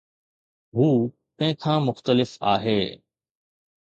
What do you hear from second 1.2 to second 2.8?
ڪنهن کان مختلف آهي